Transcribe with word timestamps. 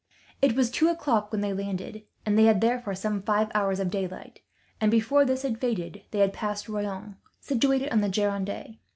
It 0.41 0.55
was 0.55 0.71
two 0.71 0.87
o'clock 0.89 1.31
when 1.31 1.41
they 1.41 1.53
landed, 1.53 2.05
and 2.25 2.35
they 2.35 2.45
had 2.45 2.59
therefore 2.59 2.95
some 2.95 3.21
five 3.21 3.51
hours 3.53 3.79
of 3.79 3.91
daylight; 3.91 4.39
and 4.81 4.89
before 4.89 5.25
this 5.25 5.43
had 5.43 5.59
faded 5.61 6.01
they 6.09 6.17
had 6.21 6.33
passed 6.33 6.67
Royan, 6.67 7.17
situated 7.39 7.89
on 7.91 8.01
the 8.01 8.09
Gironde. 8.09 8.79